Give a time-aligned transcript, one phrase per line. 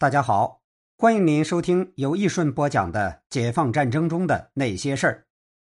[0.00, 0.62] 大家好，
[0.96, 5.12] 欢迎您收听由易顺播讲的《解放战争中的那些事儿》。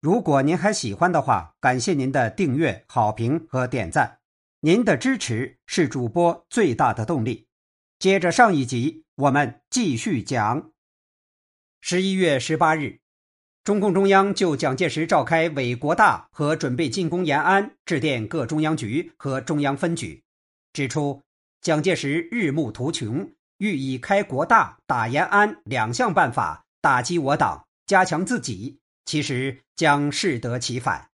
[0.00, 4.18] 如果您还喜欢的话，感谢您的订阅、好评和点赞，
[4.58, 7.46] 您的支持是主播最大的动力。
[8.00, 10.72] 接着上一集，我们继续讲。
[11.80, 12.98] 十一月十八日，
[13.62, 20.24] 中共中央就蒋介石召开伪国大和准备进攻延安致电各中央局和中央分局，
[20.72, 21.22] 指出
[21.60, 23.30] 蒋介石日暮途穷。
[23.58, 31.08] 欲以开国大、打延安两项办法打击我党，加强自己，其实将适得其反。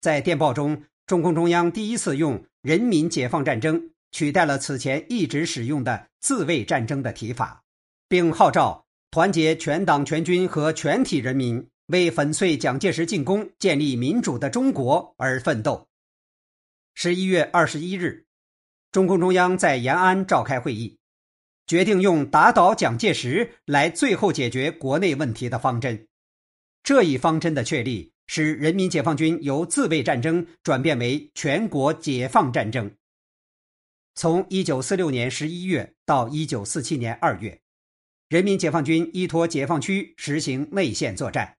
[0.00, 7.62] 在电报中，中共中央第一次用“人民解放战争”取代了此前一直使用的“自卫战争”的提法，
[8.08, 15.88] 并号召团结全党全军和全体人民，为粉碎蒋介石进攻、建立民主的中国而奋斗。
[16.94, 18.24] 十一月二十一日，
[18.92, 20.99] 中共中央在延安召开会议。
[21.70, 26.08] 决定用打倒蒋介石来最后解决国内问题的方针，
[26.82, 32.92] 这一方针的确立，使人民解放军由自卫战争转变为全国解放战争。
[34.16, 37.60] 从一九四六年十一月到一九四七年二月，
[38.28, 41.56] 人民解放军依托解放区实行内线作战，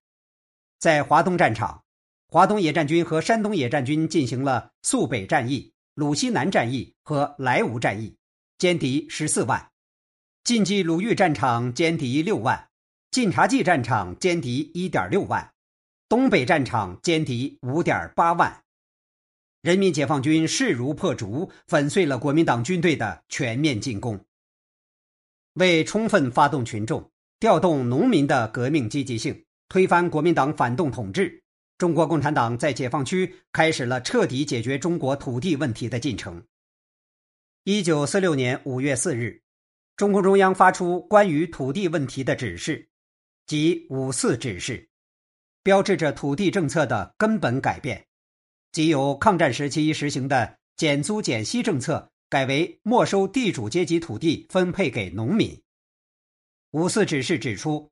[0.77, 1.85] 在华东战场，
[2.27, 8.13] 华东野战军和山东野战军进行了肃北战役、鲁西南战役和莱芜战役，
[8.59, 9.70] 歼敌十四万。
[10.43, 12.69] 晋冀鲁豫战场歼敌六万，
[13.11, 15.53] 晋察冀战场歼敌一点六万，
[16.09, 18.63] 东北战场歼敌五点八万。
[19.61, 24.19] 人民解放军势如破竹，粉碎了国民党军队的全面进攻。
[25.53, 27.07] 为充分发动群众，
[27.39, 31.43] 调动农民的革命积极性，推翻国民党反动统治，
[31.77, 36.43] 中国共产党在解放区开始了彻底解决中国土地问题的进程。
[37.63, 39.39] 一九四六年五月四日。
[40.01, 42.89] 中共中央发出关于土地问题的指示，
[43.45, 44.89] 即五四指示，
[45.61, 48.03] 标志着土地政策的根本改变，
[48.71, 55.61] 即由抗战时期实行的减租减息政策改为没收地主阶级土地，分配给农民。
[56.71, 57.91] 五四指示指出，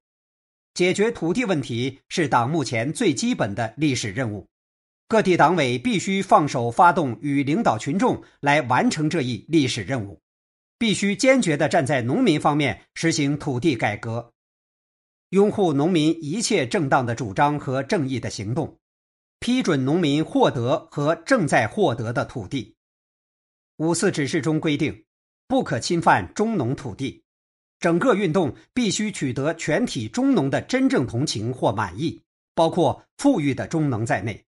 [0.73, 4.49] 解决土地问题是党目前最基本的历史任务，
[5.07, 10.19] 各地党委必须放手发动与领导群众来完成这一历史任务。
[10.79, 14.31] 必须坚决地站在农民方面实行土地改革，
[15.31, 18.79] 拥护农民一切正当的主张和正义的行动，
[19.39, 22.73] 批准农民获得和正在获得的土地。
[23.75, 25.05] 五四指示中规定，
[25.49, 27.21] 不可侵犯中农土地，
[27.81, 32.21] 整个运动必须取得全体中农的真正同情或满意，
[32.55, 34.45] 包括富裕的中农在内。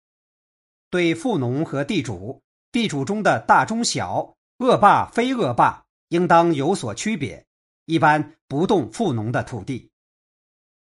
[0.90, 2.42] 对富农和地主，
[2.74, 5.87] 地主中的大中小，恶霸非恶霸。
[6.10, 7.46] 应当有所区别，
[7.86, 9.92] 一般不动富农的土地，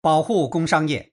[0.01, 1.13] 保护工商业，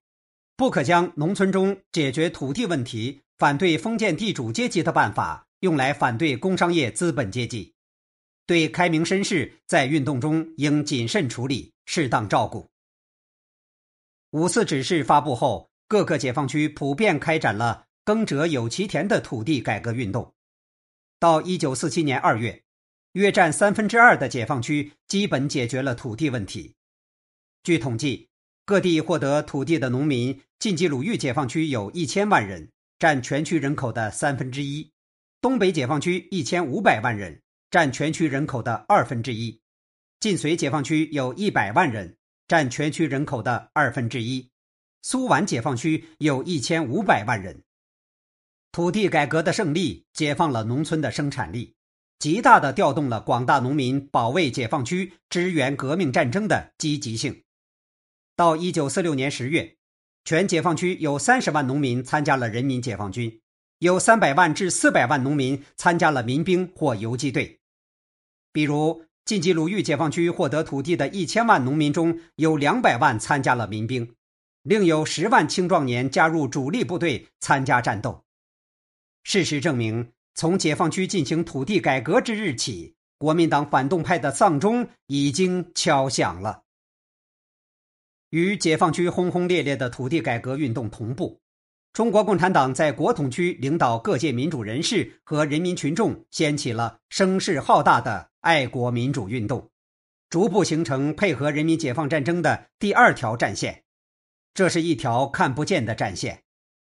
[0.55, 7.73] 不可将农村中解决土地问题、反对封建地主阶级的办法用来反对工商业资本阶级。
[8.45, 12.69] 对开明绅士在运动中应谨慎处理，适当照顾。
[14.31, 20.35] 五四指示发布后，各个解放区普遍开展了耕者有其田的土地改革运动。
[21.19, 22.63] 到一九四七年二月。
[23.17, 26.75] 约占三分之二的解放区基本解决了土地问题。
[27.63, 28.29] 据统计，
[28.63, 32.69] 各地获得土地的农民，晋冀鲁豫解放区有一千万人，
[32.99, 34.91] 占全区人口的三分之一；
[35.41, 37.41] 东北解放区一千五百万人，
[37.71, 39.59] 占全区人口的二分之一；
[40.19, 42.15] 晋绥解放区有一百万人，
[42.47, 44.51] 占全区人口的二分之一；
[45.01, 47.63] 苏皖解放区有一千五百万人。
[48.71, 51.76] 土地改革的胜利，解放了农村的生产力。
[52.19, 57.43] 极大的调动了广大农民保卫解放区、支援革命战争的积极性。
[58.35, 59.77] 到一九四六年十月，
[60.25, 63.39] 全解放区有三十万农民参加了人民解放军，
[63.79, 67.59] 有三百万至四百万农民参加了民兵或游击队。
[68.51, 74.15] 比如，晋冀鲁豫解放区获得土地的一千万农民中有两百万参加了民兵，
[74.63, 78.23] 另有十万青壮年加入主力部队参加战斗。
[79.23, 80.11] 事实证明。
[80.37, 86.61] 从解放区进行土地改革之日起，国民党反动派的丧钟已经敲响了。
[88.29, 91.41] 与解放区轰轰烈烈的土地改革运动同步，
[91.91, 99.71] 中国共产党在国统区领导各界民主人士和人民群众，掀起了声势浩大的爱国民主运动，
[100.29, 103.85] 逐步形成配合人民解放战争的第二条战线。
[104.53, 106.43] 这是一条看不见的战线，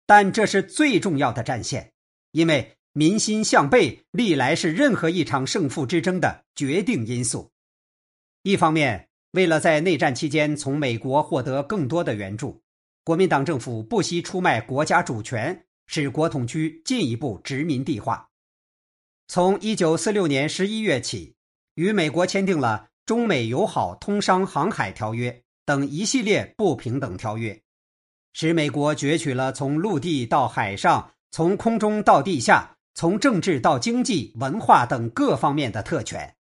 [0.05, 1.95] 但这是最重要的战线，
[2.33, 2.75] 因为。
[2.99, 7.53] 民心向背，历来是任何一场胜负之争的决定因素。
[8.43, 12.61] 一方面，为了在内战期间从美国获得更多的援助，
[13.05, 18.29] 国民党政府不惜出卖国家主权，使国统区进一步殖民地化。
[19.29, 21.37] 从一九四六年十一月起，
[21.77, 25.31] 与美国签订了《中美友好通商航海条约》
[25.65, 27.63] 等一系列不平等条约，
[28.33, 36.35] 使美国攫取了从陆地到海上、从空中到地下、从政治到经济、文化等各方面的特权。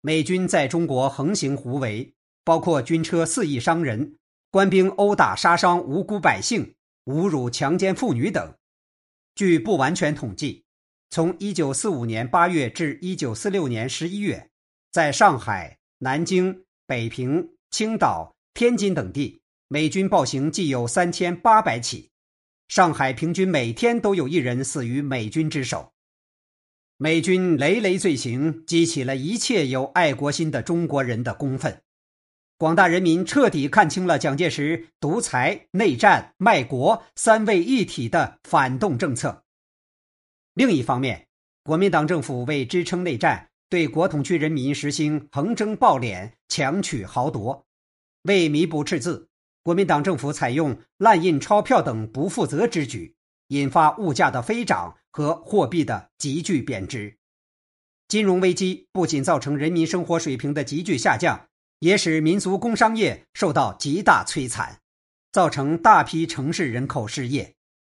[0.00, 4.16] 美军在中国横行胡为，包括军车肆意伤人、
[4.50, 6.74] 官兵殴打杀伤无辜百姓、
[7.04, 8.54] 侮辱强奸妇女等。
[9.34, 10.64] 据不完全统计，
[11.10, 14.50] 从1945年8月至1946年11月，
[14.90, 22.10] 在上海、南京、北平、青岛、天津等地，美军暴行计有3800起。
[22.68, 25.92] 上海平均每天都有一人死于美军之手。
[26.96, 31.82] 美军累累罪行激起了一切有爱国心的中国人的公愤，
[32.56, 39.44] 广大人民彻底看清了蒋介石独裁、内战、卖国三位一体的反动政策。
[40.54, 41.26] 另一方面，
[41.64, 47.66] 国民党政府为支撑内战，对国统区人民实行横征暴敛、强取豪夺，
[48.22, 49.28] 为弥补赤字，
[49.64, 53.16] 国民党政府采用滥印钞票等不负责之举。
[53.48, 57.18] 引发物价的飞涨和货币的急剧贬值，
[58.08, 61.48] 金融危机不仅造成人民生活水平的急剧下降，
[61.80, 64.80] 也使民族工商业受到极大摧残，
[65.30, 67.54] 造成大批城市人口失业，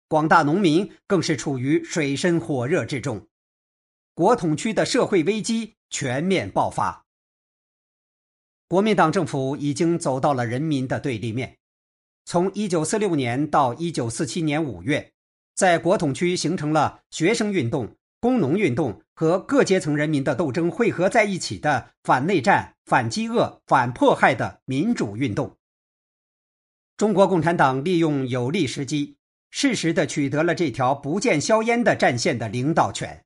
[0.08, 3.28] 广大农民更是处于水深火热之中，
[4.14, 7.05] 国统区的社会危机全面爆发。
[8.68, 11.58] 国民党政府已经走到了人民的对立面，
[12.24, 15.12] 从一九四六年到一九四七年五月。
[15.54, 25.56] 在国统区形成了学生运动、工农运动和各阶层人民的斗争汇合在一起的反内战、反饥饿、反迫害的民主运动。
[26.98, 29.16] 中国共产党利用有利时机，
[29.50, 33.24] 适时的取得了这条不见硝烟的战线的领导权。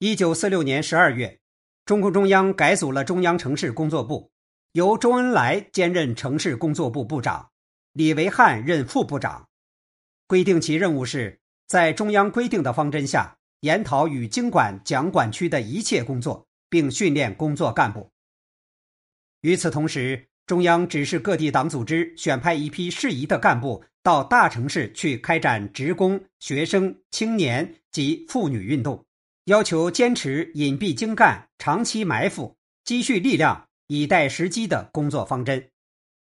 [0.00, 1.40] 一九四六年十二月，
[1.84, 4.30] 中共中央改组了中央城市工作部，
[4.72, 7.50] 由周恩来兼任城市工作部部长，
[7.92, 9.46] 李维汉任副部长。
[10.26, 18.10] 规定其任务是在中央规定的方针下，研讨与经管讲管区的一切工作，并训练工作干部。
[19.42, 29.03] 与此同时，中央指示各地党组织选派一批适宜的干部到大城市去开展职工、学生、青年及妇女运动，
[29.46, 35.68] 要求坚持隐蔽精干、长期埋伏、积蓄力量以待时机的工作方针，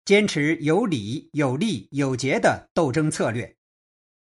[0.06, 3.56] 坚持有理、有利、有节的斗争策略。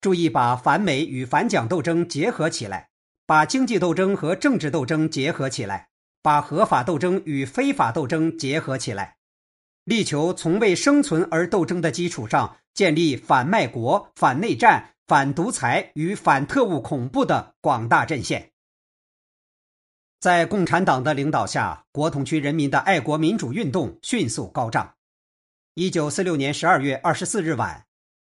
[0.02, 2.90] 注意把反美与反蒋斗争结合起来，
[3.24, 5.88] 把经济斗争和政治斗争结合起来，
[6.20, 9.16] 把合法斗争与非法斗争结合起来，
[9.84, 18.50] 力求从为生存而斗争的基础上，建立反卖国、反内战、反独裁与反特务恐怖的广大阵线。
[20.26, 24.92] 在共产党的领导下，国统区人民的爱国民主运动迅速高涨。
[25.74, 27.86] 一九四六年十二月二十四日晚。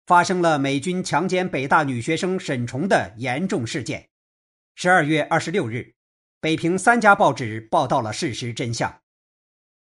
[0.07, 4.09] 发生了美军强奸北大女学生沈崇的严重事件。
[4.73, 5.93] 十二月二十六日，
[6.41, 9.01] 北平三家报纸报道了事实真相。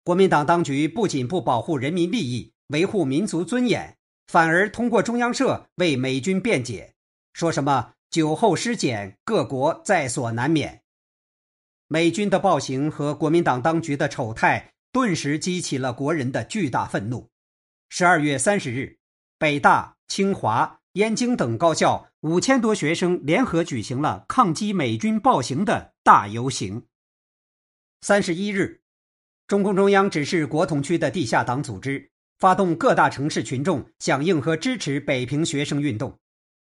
[0.04, 6.92] 国民党当局不仅不保护人民利益、维护民族尊严，反而通过中央社为美军辩解，
[7.32, 10.80] 说什么“酒后失检，各国在所难免”。
[11.92, 17.28] 美军的暴行和国民党当局的丑态，顿时激起了国人的巨大愤怒。
[17.90, 18.96] 十二月三十日，
[19.38, 19.94] 北大。
[20.08, 26.86] 清华、燕京等高校五千多学生联合举行了抗击美军暴行的大游行。
[28.00, 28.80] 三十一日，
[29.46, 36.18] 中共中央指示国统区的地下党组织发动各大城市群众响应和支持北平学生运动，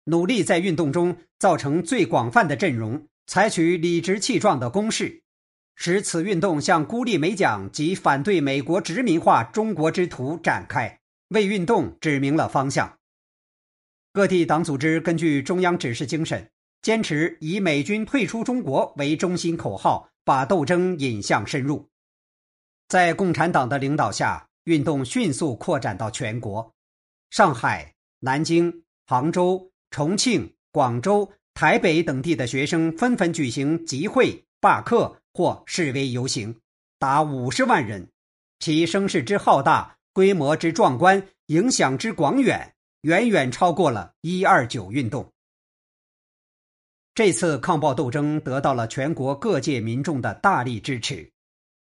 [0.05, 5.23] 努力在运动中造成最广泛的阵容，采取理直气壮的攻势，
[5.77, 12.99] 使此运动向孤立美蒋及反对美国殖民化中国之途展开，为运动指明了方向。
[14.13, 16.51] 各地党组织根据中央指示精神，
[16.83, 21.89] 坚持以美军退出中国为中心口号，把斗争引向深入。
[22.89, 26.75] 在共产党的领导下，运动迅速扩展到全国。
[27.31, 36.55] 上海、南京、杭州、重庆、广州、台北等地的学生纷纷举行集会、罢课或示威游行，
[36.99, 38.09] 达五十万人，
[38.59, 42.75] 其声势之浩大、规模之壮观、影响之广远。
[43.03, 45.33] 远远超过了一二九运动。
[47.15, 51.31] 这次抗暴斗争得到了全国各界民众的大力支持，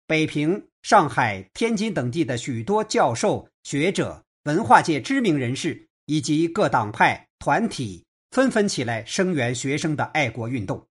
[0.09, 8.03] 北平、上海、天津等地的许多教授、学者、文化界知名人士以及各党派团体
[8.34, 10.88] 纷纷起来声援学生的爱国运动。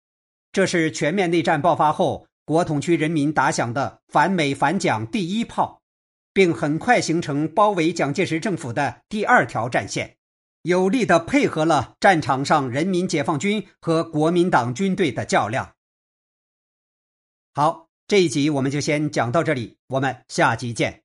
[0.53, 5.81] 这是全面内战爆发后国统区人民打响的反美反蒋第一炮，
[6.33, 10.15] 并很快形成包围蒋介石政府的第二条战线，
[10.61, 15.73] 有力的配合了战场上人民解放军和国民党军队的较量。
[17.53, 17.83] 好。
[18.05, 21.02] 这一集我们就先讲到这里，我们下集见。